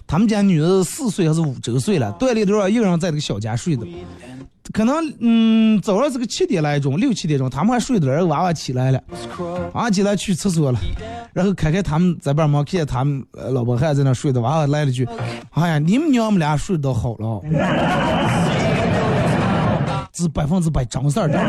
[0.07, 3.87] 他们家女儿四岁还是五周岁了，锻炼多少一个人在那个小家睡的。
[4.75, 9.03] 可能嗯，早上这个七点来钟，六七点钟，他们还睡着，然后娃娃起来了，
[9.73, 10.79] 娃娃起来去厕所了，
[11.33, 15.09] 然后开开他们在边忙，看见他们老婆还在那睡的，娃娃来了句
[15.53, 17.41] ：“哎呀，你们娘们俩睡得好了。
[20.13, 21.41] ”是百分之百真事儿，的。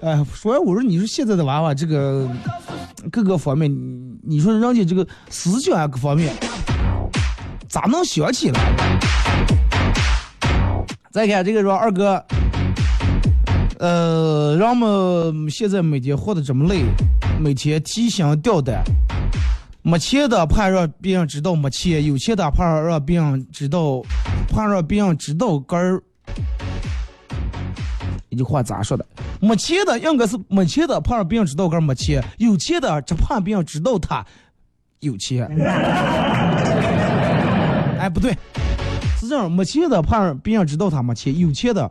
[0.00, 2.28] 哎，所以我说你说现在的娃娃这个
[3.10, 3.70] 各个方面，
[4.22, 6.32] 你说人家这个思想啊各方面，
[7.68, 8.60] 咋能想起来？
[11.10, 12.24] 再看这个说二哥，
[13.78, 16.84] 呃，人们现在每天活得这么累，
[17.40, 18.84] 每天提心吊胆，
[19.82, 24.00] 没钱的怕让别人知道没钱，有钱的怕让别人知道，
[24.48, 26.00] 怕让别人知道根儿。
[28.38, 29.04] 这句话咋说的？
[29.40, 34.24] 没钱的应该是没钱的怕让别人知道个没钱，有钱的只怕别人知道他
[35.00, 35.44] 有钱。
[37.98, 38.30] 哎，不对。
[39.18, 41.90] 是这样，没钱的怕让别人知道他没钱，有钱的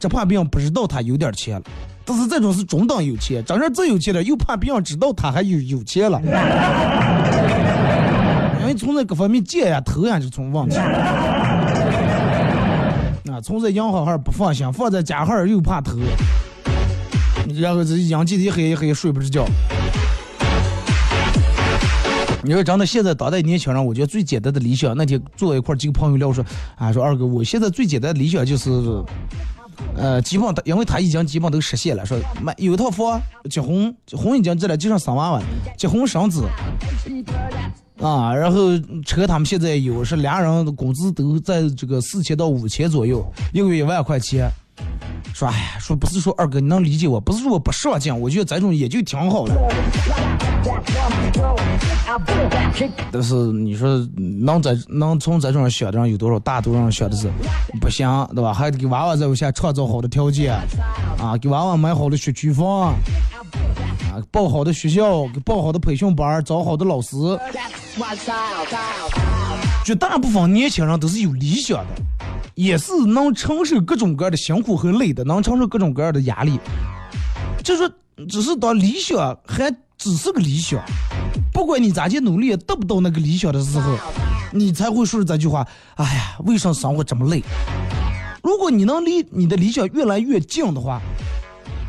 [0.00, 1.62] 只怕别人不知道他有点钱了。
[2.04, 6.20] 但是这种是中等有钱，真正最有钱的又怕别人知道他还有有钱了。
[8.60, 10.76] 因为从那各方面借呀、偷呀就成问题。
[13.36, 15.94] 啊，从这银行号不放心，放在家号又怕偷，
[17.60, 19.46] 然后这养鸡的一黑一黑睡不着觉。
[22.42, 26.42] 你说真的，现在当代年轻人，我觉得最简单的理想，那天坐一块几个朋友聊说，
[26.76, 28.70] 啊，说二哥，我现在最简单的理想就是，
[29.96, 35.42] 呃，基本因为他已经基本都实现了，说买有一套房，结婚，婚已经结了，就剩生娃娃，
[35.76, 36.44] 结婚生子，
[38.00, 44.50] 啊，然后车他们现在有，是俩人的工资都在这个四千到五千左右，一个月一万块钱。
[45.34, 49.54] 说，哎呀，说不是说二哥你能理解我，不是说我不上进，我觉得这种也就挺好的。
[53.12, 56.38] 但是你说能在能从这种想的人有多少？
[56.40, 57.30] 大多数人想的是
[57.80, 58.52] 不行，对吧？
[58.52, 60.54] 还得给娃娃在下创造好的条件
[61.18, 62.96] 啊，给娃娃买好的学区房啊，
[64.30, 67.16] 报好的学校，给报好的培训班，找好的老师。
[69.84, 72.02] 绝大部分年轻人都是有理想的，
[72.56, 76.58] 也是能承受各种各样的辛苦和累的，能承受各种各样的压力。
[77.62, 77.88] 就说，
[78.28, 80.82] 只是当理想还只是个理想，
[81.52, 83.94] 不管你咋去努力，得不到那个理想的时候，
[84.52, 85.66] 你才会说这句话。
[85.96, 87.42] 哎呀，为什么生活这么累？
[88.42, 90.98] 如果你能离你的理想越来越近的话，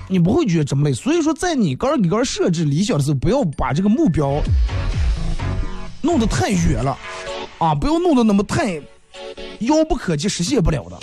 [0.09, 0.93] 你不会觉得这么累。
[0.93, 4.41] 所以说，在你个人给个人设置理想的时候，不要把这个目标
[6.01, 6.97] 弄得太远了。
[7.57, 8.81] 啊，不要弄得那么太
[9.59, 10.97] 遥不可及、实现不了的。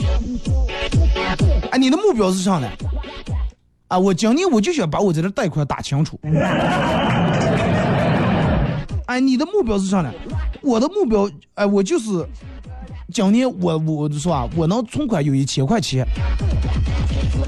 [1.70, 2.68] 哎，你的目标是啥呢？
[3.88, 6.18] 啊，我今年我就想把我在这贷款打清楚。
[9.06, 10.10] 哎，你的目标是啥呢？
[10.62, 12.26] 我的目标，哎，我就是
[13.12, 16.06] 今年我我是吧，我能存款有一千块钱。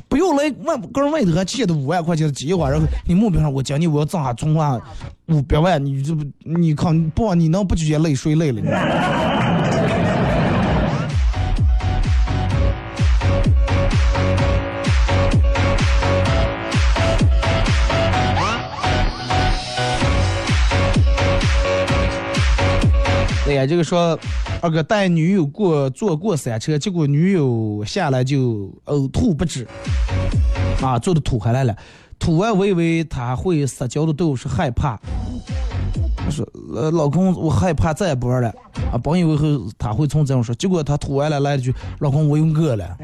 [0.09, 4.81] 不要来问个人外头还欠的五万块钱的计划，然后你目标上我今年我要挣下存款
[5.27, 8.63] 五百万，你这不你看不你能不觉得累谁累了？
[23.49, 24.19] 哎，这个说
[24.61, 29.67] 二哥带女友过坐过山车，结果女友下来就呕吐不止，
[30.83, 31.75] 啊，坐的吐回来了。
[32.19, 34.99] 吐完我以为他会撒娇的对我说害怕，
[36.17, 38.53] 他说呃老公我害怕再也不玩了。
[38.93, 39.47] 啊，本以为会
[39.79, 42.97] 他会从这样说，结果他吐完了来了句老公我又饿了，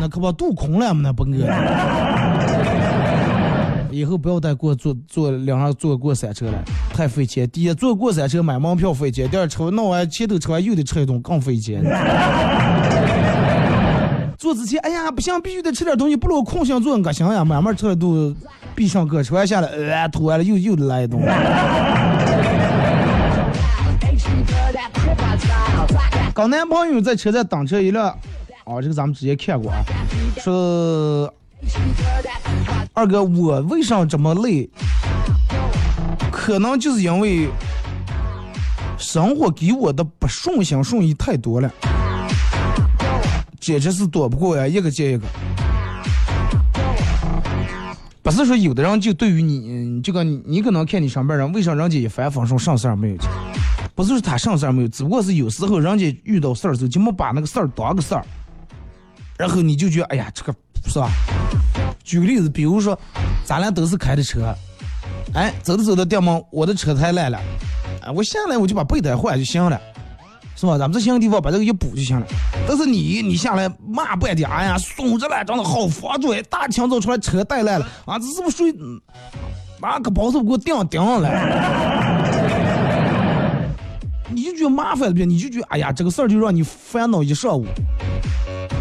[0.00, 1.46] 那可把肚空了嘛那不饿。
[3.98, 7.50] 以后不要再过坐坐两上坐过山车了，太费钱。
[7.50, 11.82] 第一，坐过山车买门票费钱；第二，车弄完前头吃完又得吃一顿，更费钱。
[14.38, 18.32] 坐之前，哎呀，不行，必须得吃点东西，不能空想坐，我行呀，慢慢吃了都
[18.76, 21.20] 闭上个，吃完下来，呃，吐完了又又来一顿。
[26.32, 28.16] 跟男朋友在车站等车一辆，
[28.64, 29.82] 哦，这个咱们直接看过啊，
[30.38, 31.34] 说。
[32.98, 34.68] 二哥，我为啥这么累？
[36.32, 37.48] 可能就是因为
[38.98, 41.72] 生活给我的不顺心顺意太多了，
[43.60, 45.24] 简直是躲不过呀，一个接一个。
[48.20, 53.16] 不是说有的人就对于你，这个你可能看你上班人，为啥人家一帆风顺，啥事儿没有？
[53.94, 58.26] 不是说他啥事儿没有，只不过是有时候人家遇到事儿时候就没把那个事儿当个事儿，
[59.36, 60.52] 然后你就觉得，哎呀，这个。
[60.88, 61.10] 是吧？
[62.02, 62.98] 举个例子，比如说，
[63.44, 64.54] 咱俩都是开的车，
[65.34, 67.38] 哎，走着走着掉毛，我的车太烂了，
[68.00, 69.78] 哎，我下来我就把备胎换就行了，
[70.56, 70.78] 是吧？
[70.78, 72.26] 咱们这新的地方把这个一补就行了。
[72.66, 78.74] 但是你你下来骂半天，哎呀，松着了，长得好防撞，大清早出来车带烂了，啊，这是不是睡？
[79.80, 81.30] 拿个包子给我顶顶上来，
[84.32, 87.64] 你就觉得麻烦了，你就觉得哎呀，这个事儿就让你烦恼一上午。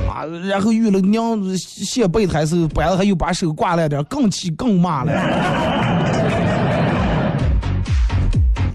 [0.09, 5.11] 啊然后遇了娘卸备胎时，搬了还又把手挂了点，更气更骂了。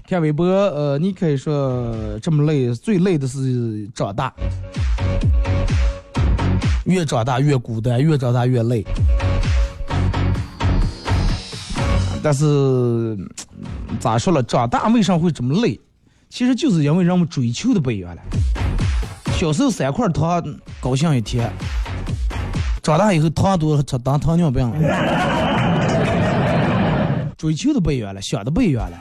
[0.07, 4.31] 看微博，呃，你可以说这么累，最累的是长大，
[6.85, 8.85] 越长大越孤单，越长大越累。
[12.21, 13.17] 但是
[13.99, 15.79] 咋说了，长大为啥会这么累？
[16.29, 18.21] 其实就是因为人们追求的不一样了。
[19.43, 20.41] 小时候三块糖
[20.79, 21.51] 高兴一天，
[22.81, 24.79] 长大以后糖多吃当糖尿病了。
[27.35, 28.97] 追求的不一样了，想的不一样了。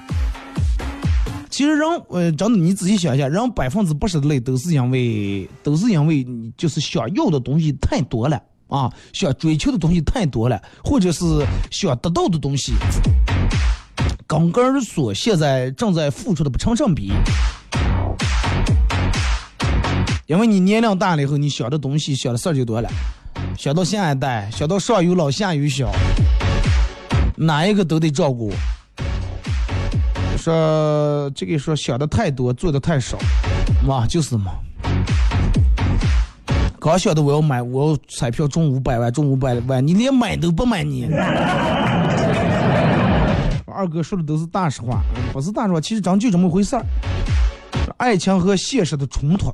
[1.49, 8.37] 其实人，呃，真的你仔细想一下，人百分之八十的累都是因为，都是因为你就是想要的东西太多了
[8.67, 11.25] 啊，想追求的东西太多了，或者是
[11.71, 12.73] 想得到的东西，
[14.27, 17.13] 刚刚所现在正在付出的不成正比。
[20.27, 22.89] 因为你年龄大了以后，你想的东西、想的事儿就多了，
[23.59, 25.91] 想到下一代，想到上有老下有小，
[27.37, 28.53] 哪一个都得照顾。
[30.39, 33.19] 说这个说想的太多，做的太少，
[33.87, 34.53] 嘛就是嘛。
[36.81, 41.09] 刚想的我要买，我要彩票中五百万，中五百万，你连买都不买你。
[43.75, 45.03] 二哥说的都是大实话，
[45.33, 46.85] 不是大实话，其实真就这么回事儿。
[47.97, 49.53] 爱情和现实的冲突。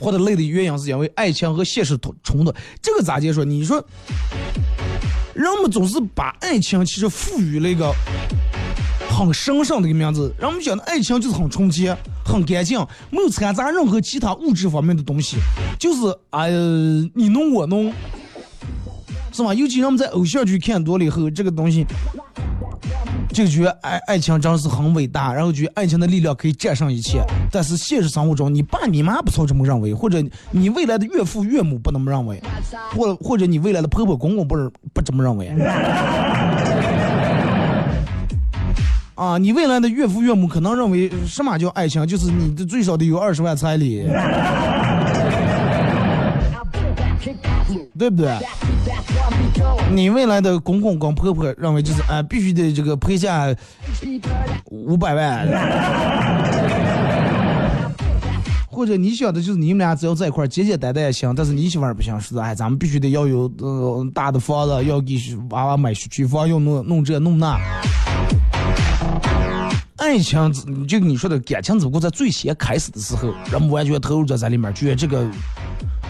[0.00, 3.44] 或者累的原因是因为爱情和现实冲冲突，这个咋解说？
[3.44, 3.84] 你说，
[5.34, 7.92] 人们总是把爱情其实赋予了一个
[9.10, 11.94] 很神圣的一个名字，人们讲的爱情就是很纯洁、
[12.24, 12.78] 很干净，
[13.10, 15.36] 没有掺杂任何其他物质方面的东西，
[15.78, 16.50] 就是哎
[17.14, 17.92] 你侬我侬，
[19.32, 19.52] 是吧？
[19.52, 21.86] 尤其人们在偶像剧看多了以后，这个东西。
[23.32, 27.22] 就觉得爱爱情真是很伟大，然后觉得爱情的力量可以战胜一切。
[27.50, 32.42] 但是现实生活中，你爸你妈不操这么认为，或者你未来的岳父岳母不那么认为，
[32.96, 35.48] 或或者你未来的婆婆公公不是不这么认为。
[39.14, 44.02] 啊，你未来的岳父岳母可能认为什么叫爱情，就是你的最少得有二十万彩礼，
[48.00, 48.34] 对不对？
[49.92, 53.54] 你未来的公公跟婆婆认为就是啊，必须得这个赔下
[54.70, 55.46] 五百万，
[58.66, 65.20] 或者你想的就是你们俩只要在一块简简单单也行，但是你媳妇儿不行，是的哎，咱们必须得要有呃大的房子，要给
[65.50, 67.58] 娃娃买学区房，要弄弄这弄那。
[69.96, 70.50] 爱情，
[70.88, 75.26] 就你说的感情，只不过在最先开始的时候，人们完全投入在在里面，觉得这个。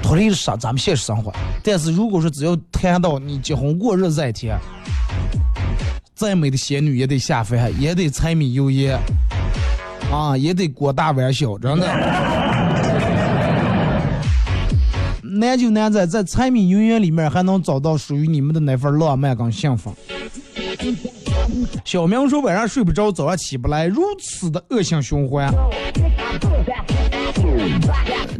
[0.02, 1.32] 脱离了啥咱们现实生活，
[1.62, 4.58] 但是如果说只要谈到你结婚过日子一天，
[6.14, 8.98] 再美的仙女也得下凡，也得柴米油盐，
[10.10, 11.86] 啊，也得锅大碗小，真的。
[15.22, 19.94] 难就难在在柴米油盐里面还能找到属于你们的那份浪漫跟幸福。
[21.84, 25.52] 小明说晚上睡不着，早上起不来，如此的恶性循环。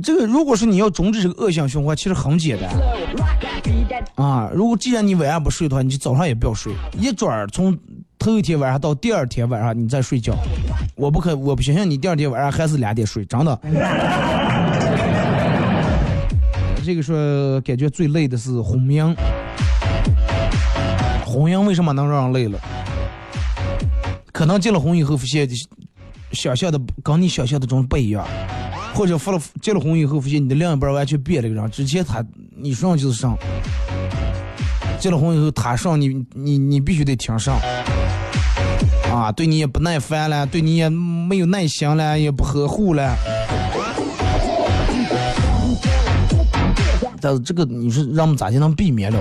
[0.03, 2.71] 这个如果说你要终止这个恶性循环，其实很简单
[4.15, 4.51] 啊。
[4.53, 7.77] 如果既然你晚上不睡的话，你就早上也不要睡，一转从
[8.19, 10.35] 头一天晚上到第二天晚上你再睡觉。
[10.97, 13.61] 我不可，我不相信你第二天晚上还是两点睡，真的。
[16.83, 19.15] 这个说感觉最累的是红娘，
[21.25, 22.59] 红娘为什么能让人累了？
[24.33, 25.47] 可能结了婚以后发现
[26.33, 28.27] 想象的跟你想象的中不一样。
[28.95, 31.71] 或者发了结了婚以后，发现你的另一半完全变了个人。
[31.71, 32.25] 之前他
[32.57, 33.37] 你上就是上，
[34.99, 37.59] 结了婚以后他上你你你必须得听上，
[39.11, 43.17] 啊，对你也不耐烦了，对你也没有耐心了，也不呵护了。
[47.23, 49.19] 但是这个你说让我们咋就能避免了？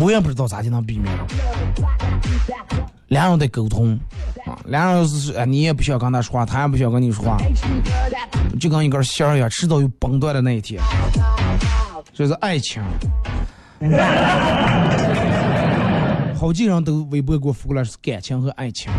[0.00, 1.26] 我也不知道咋就能避免了。
[3.14, 3.96] 两人得沟通
[4.44, 7.36] 啊，两人要是哎你也不想跟他说话，他也不想跟你说话。
[8.58, 10.82] 就跟一根线一样，迟早有崩断的那一天。
[12.12, 12.82] 这是爱情。
[16.34, 18.90] 好几人都微博给我发过来是感情和爱情。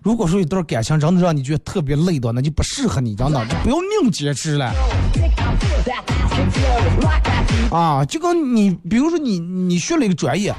[0.00, 4.72] 如果说一段感情真的让你觉得特别累的，那就不适合你，真的就不要硬坚持了。
[7.72, 10.54] 啊，就跟你，比如说你，你学了一个专业。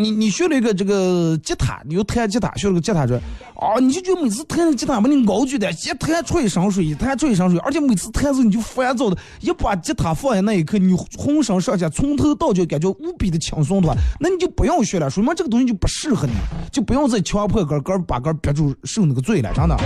[0.00, 3.20] 你你学了一个这个吉他，你又弹吉他，学了个吉他专，
[3.54, 16.32] 啊，你就觉得每次弹吉他把你熬觉的，一弹出一身水，一弹出一身水，而且每次弹时你就烦躁的，一把吉他放下那一刻，你浑身上下从头到脚感觉无比的轻松的话，那你就不用学了，说明这个东西就不适合你，
[16.72, 19.76] 就不用再强迫根根把根憋住受那个罪了，真的。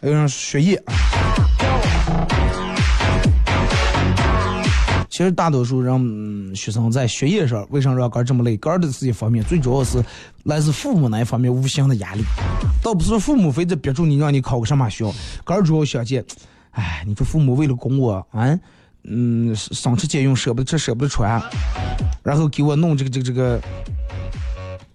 [0.00, 0.80] 还有人学业。
[5.16, 8.54] 其实大多数人学生在学业上为什么让哥这么累？
[8.58, 9.96] 哥的是一方面，最主要是
[10.44, 12.22] 来自父母那一方面无形的压力，
[12.82, 15.14] 倒不是父母非得逼住你让你考个什么学校。
[15.42, 16.22] 哥主要想见，
[16.72, 18.60] 哎，你说父母为了供我，啊，
[19.04, 21.42] 嗯，省吃俭用，舍不得吃，舍不得穿，
[22.22, 23.58] 然后给我弄这个这个这个，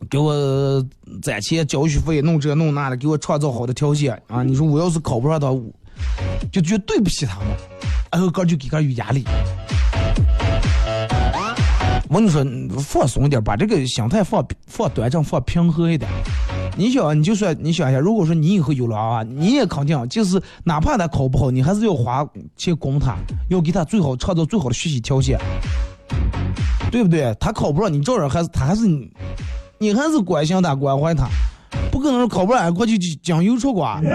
[0.08, 0.86] 给我
[1.24, 4.44] 攒钱交学费，弄这弄那的，给我创造好的条件啊！
[4.44, 5.48] 你说我要是考不上的，
[6.52, 7.48] 就觉得对不起他们，
[8.12, 9.26] 然后哥就给哥有压力。
[12.12, 12.44] 我跟你说，
[12.82, 16.12] 放松一点，把这个心态放放端正，放平和一点。
[16.76, 23.16] 你想，你就说，你想一下，如果说你以后有了啊，你也肯定就是哪怕他考不好，你还是要花钱供他，
[23.48, 25.40] 要给他最好创造最好的学习条件，
[26.92, 27.34] 对不对？
[27.40, 29.10] 他考不上，你照样还是他还是你，
[29.78, 31.30] 你还是关心他关怀他，
[31.90, 34.02] 不可能说考不上过去就将油出瓜。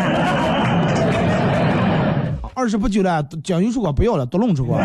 [2.55, 4.79] 二十不九了，将油出瓜不要了，都弄出国。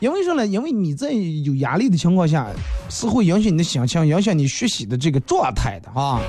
[0.00, 0.46] 因为什么呢？
[0.46, 2.46] 因为你在有压力的情况下，
[2.88, 6.22] 是会影响你的心情，影响你学习的这个状态的啊。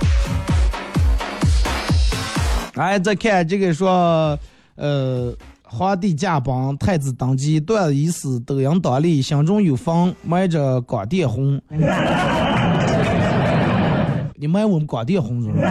[2.76, 4.38] 来，再看这个说，
[4.76, 11.62] 呃，皇帝驾崩，太子登基，段子已死，抖音倒立，心中有风，买着广电红。
[14.36, 15.62] 你买我们广电红是吧？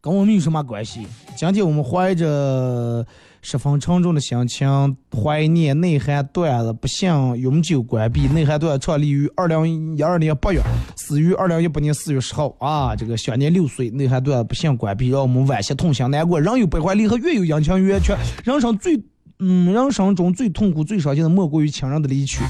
[0.00, 1.06] 跟我们有什么关系？
[1.36, 3.04] 今天我们怀着。
[3.44, 8.28] 十分沉重的心情，怀念内涵段子，不幸永久关闭。
[8.28, 10.62] 内涵段创立于二零一二年八月，
[10.94, 12.54] 死于二零一八年四月十号。
[12.60, 13.90] 啊，这个享年六岁。
[13.90, 16.40] 内涵段不幸关闭，让我们惋惜、痛心、难过。
[16.40, 18.16] 人有悲欢离合，月有阴晴圆缺。
[18.44, 18.96] 人生最，
[19.40, 22.44] 嗯，人生中最痛苦、最伤心的，莫过于亲人的离去。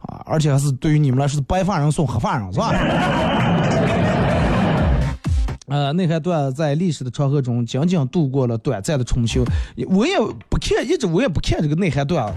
[0.00, 2.70] 啊，而且还是对于你们来说是白发人送黑发人，是吧？
[5.66, 9.42] 呃，内涵段在历史的长河中仅仅度过了短暂的春秋。
[9.88, 10.14] 我也
[10.50, 12.30] 不看，一直我也不看这个内涵段。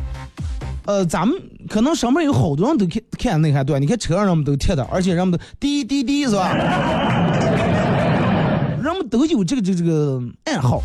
[0.86, 6.54] 呃，咱们可能上面有好多人都看看内涵段，你看车上人们都贴的，而且人们都滴滴滴是吧？
[8.82, 10.82] 人们都有这个这个这个爱好，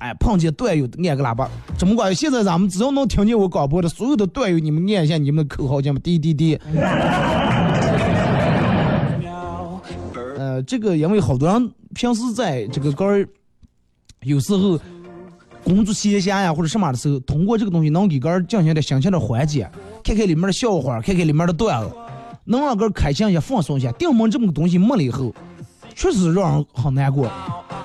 [0.00, 1.46] 哎，碰见段友按个喇叭。
[1.76, 2.14] 怎么管？
[2.14, 6.58] 现在咱们只要能听见我广播的所有的段友，你们念一下你们的口号，叫么滴滴滴。
[10.38, 11.70] 呃，这个因为好多人。
[11.94, 13.28] 平时在这个杆儿，
[14.22, 14.78] 有时候
[15.64, 19.70] 工作闲暇呀或者什么的时候，通过这个东西能给杆儿进行点心情的缓解，
[20.02, 21.94] 看看里面的笑话，看看里面的段子，
[22.44, 23.92] 能让杆儿开心一下、放松一下。
[23.92, 25.32] 电门这么个东西没了以后，
[25.94, 27.30] 确实让人很难过。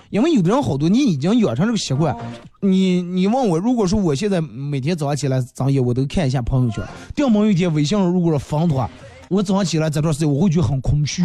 [0.10, 2.16] 因为有的人好多，你已经养成这个习惯。
[2.62, 6.84] 你你问我，如果说我现在每天早上起来早夜我都看一下朋友圈，
[7.14, 8.90] 电门有一天微信如果说封的话，
[9.30, 11.24] 我早上起来这段时间我会觉得很空虚。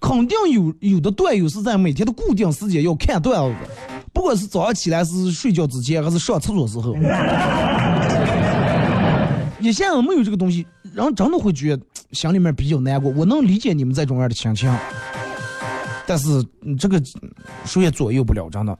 [0.00, 3.56] 肯定有有的段友是在每天的固定时间要看段子，
[4.12, 6.96] 不管是早上起来是睡觉之前还是上厕所时候。
[9.58, 11.82] 你现在没有这个东西，人真的会觉得
[12.12, 13.12] 心里面比较难过。
[13.12, 14.74] 我能理解你们这种样的心情，
[16.06, 16.42] 但是
[16.78, 16.98] 这个
[17.66, 18.78] 谁也左右不了，真的。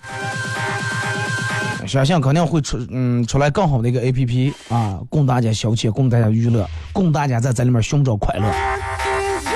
[1.87, 8.51] 相信肯定会出，嗯，出来更好的一个 A P P 啊，供大家消遣，供大家娱乐，供大家在这里面寻找快乐。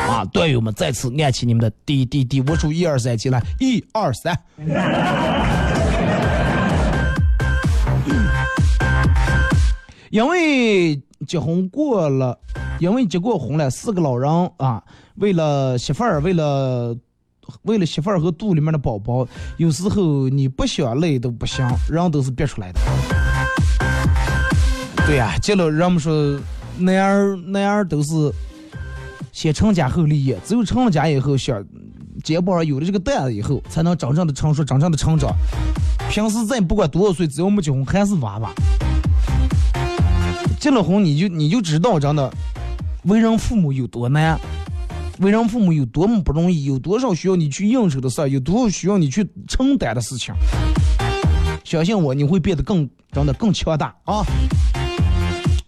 [0.07, 4.39] 啊，队友们，再次按起你们的滴滴滴，我数一二三，起来，一二三。
[10.11, 10.95] 因为
[11.27, 12.39] 结婚过了，
[12.79, 14.81] 因为结过婚了，四个老人啊，
[15.17, 16.95] 为了媳妇儿，为了
[17.63, 19.27] 为了媳妇儿和肚里面的宝宝，
[19.57, 22.81] 有时候你不想累都不行，人都是憋出来的。
[25.07, 26.39] 对呀，接了人们说，
[26.79, 28.13] 男儿男儿都是
[29.35, 31.61] 先成家后立业，只有成了家以后，想
[32.23, 35.35] 肩膀上有了这个担子以后，才能真正的成熟，真正的成长。
[36.09, 38.53] 平时咱不管多少岁，只要没结婚，还是娃娃。
[40.61, 42.33] 结了婚，你就你就知道，真的，
[43.03, 44.39] 为人父母有多难，
[45.19, 50.33] 为人父母有多么不容易，有多少需要你去应酬的事儿，有多少需要你去承担的事情。
[51.65, 54.25] 相信我，你会变得更真的更强大啊！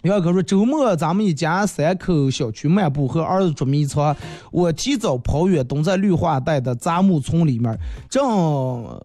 [0.03, 4.17] 姚哥说，周末咱们一家三口小区漫步，和儿子捉迷藏。
[4.53, 7.77] 我提早跑远，蹲在绿化带的杂木丛里面，
[8.09, 9.01] 正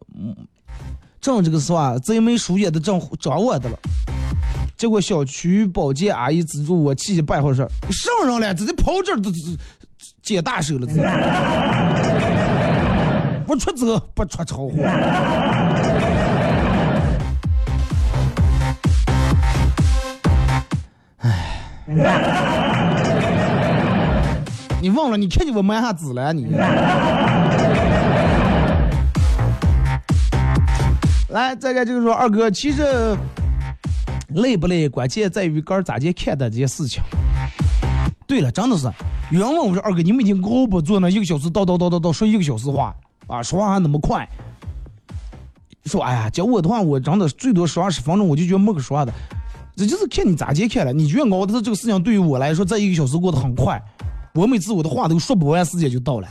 [1.19, 1.97] 正这个是吧？
[1.97, 3.79] 贼眉鼠眼的正找我的了。
[4.77, 9.31] 结果小区保洁阿姨资助我，气急败坏说：“上人了，直接跑这儿都
[10.21, 10.85] 接大手了。”
[13.45, 14.73] 不出责，不出超火。
[24.81, 25.17] 你忘了？
[25.17, 26.31] 你看见我买啥子了？
[26.33, 26.47] 你。
[31.29, 33.17] 来，再看就是说，二哥，其实。
[34.35, 34.87] 累不累？
[34.87, 37.03] 关键在于个人咋去看待这些事情。
[38.25, 38.89] 对了，真的是，
[39.29, 42.95] 有人问我说：“二哥，你每天熬不坐那一个小时，叨叨叨叨叨说一个小时话
[43.27, 44.25] 啊，说话还那么快。”
[45.83, 49.11] 说哎呀，叫我的话，我真的最多说二十分钟，我就觉得没个说话的。
[49.75, 50.93] 这就是看你咋去看了。
[50.93, 53.81] 你觉得熬的这个事情对于我来说，这一个小时过得很快。
[54.33, 56.27] 我每次我的话都说不完，时间就到了，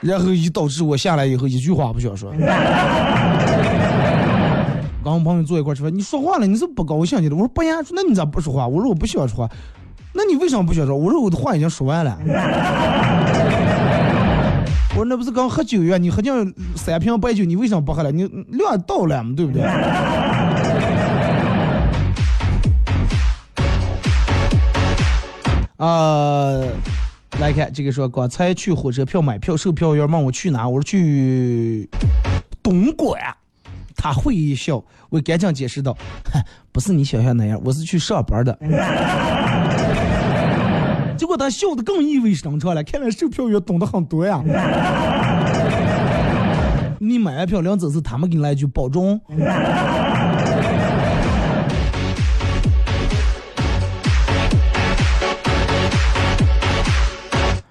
[0.00, 2.32] 然后一导致我下来以后一句话不想说。
[5.04, 7.36] 刚我朋友坐一块吃饭，你说话了，你是不高兴去了？
[7.36, 8.66] 我说不呀，说那你咋不说话？
[8.66, 9.48] 我说我不喜欢说话，
[10.12, 10.96] 那你为什么不喜欢说？
[10.96, 12.18] 我说我的话已经说完了。
[14.90, 15.96] 我说那不是刚喝酒呀？
[15.96, 18.10] 你喝进三瓶白酒，你为什么不喝了？
[18.10, 19.62] 你量到了嘛，对不对？
[25.78, 26.60] 啊，
[27.40, 31.88] 来看这个说，刚才去火车票买票，售票员问我去哪，我说去
[32.62, 33.20] 东莞。
[33.96, 35.96] 他会一笑，我赶紧解释道
[36.70, 38.56] ：“不是你想象那样，我是去上班的。
[41.18, 44.42] ”结果他笑得更意味深长了，看来售票员懂得很多呀。
[47.00, 49.20] 你买完票领走时，他们给你来一句保重。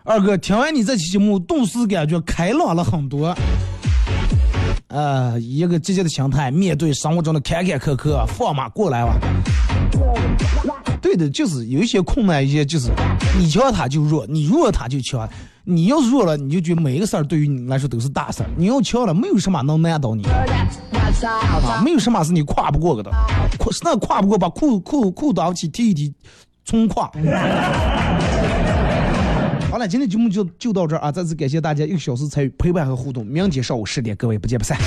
[0.08, 3.36] 二哥，听完你这期节目，顿时感觉开朗了很多。
[4.88, 9.18] 呃，一个积极的心态面对生活中的坎坎坷坷，放马过来吧。
[11.02, 12.90] 对的，就是有一些困难，一些就是
[13.38, 15.28] 你强他就弱，你弱他就强。
[15.66, 20.24] 你要是弱了，你就觉得每一个事儿对于你来说都是大事儿；你要强了，没有什么能难倒你。
[21.28, 23.12] 啊，没有什么是你跨不过的，
[23.60, 26.14] 跨那跨不过，把裤裤裤裆起提一提，
[26.64, 27.12] 重跨。
[29.70, 31.12] 好了，今天节目就就到这儿啊！
[31.12, 33.26] 再次感谢大家一个小时参与陪伴和互动。
[33.26, 34.78] 明天上午十点，各位不见不散。